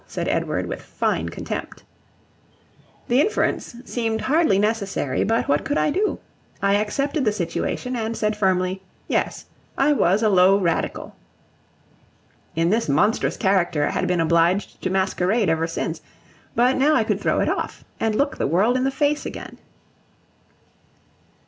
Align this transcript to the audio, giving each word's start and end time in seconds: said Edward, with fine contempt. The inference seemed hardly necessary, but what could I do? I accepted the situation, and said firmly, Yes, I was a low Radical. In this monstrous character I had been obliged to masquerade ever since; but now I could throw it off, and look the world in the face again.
said 0.07 0.27
Edward, 0.27 0.65
with 0.65 0.81
fine 0.81 1.29
contempt. 1.29 1.83
The 3.07 3.21
inference 3.21 3.75
seemed 3.85 4.21
hardly 4.21 4.57
necessary, 4.57 5.23
but 5.23 5.47
what 5.47 5.63
could 5.63 5.77
I 5.77 5.91
do? 5.91 6.17
I 6.59 6.75
accepted 6.77 7.23
the 7.23 7.31
situation, 7.31 7.95
and 7.95 8.17
said 8.17 8.35
firmly, 8.35 8.81
Yes, 9.07 9.45
I 9.77 9.93
was 9.93 10.23
a 10.23 10.27
low 10.29 10.57
Radical. 10.59 11.15
In 12.55 12.71
this 12.71 12.89
monstrous 12.89 13.37
character 13.37 13.85
I 13.85 13.91
had 13.91 14.07
been 14.07 14.19
obliged 14.21 14.81
to 14.81 14.89
masquerade 14.89 15.49
ever 15.49 15.67
since; 15.67 16.01
but 16.55 16.77
now 16.77 16.95
I 16.95 17.03
could 17.03 17.19
throw 17.21 17.39
it 17.39 17.47
off, 17.47 17.83
and 17.99 18.15
look 18.15 18.37
the 18.37 18.47
world 18.47 18.77
in 18.77 18.85
the 18.85 18.89
face 18.89 19.27
again. 19.27 19.59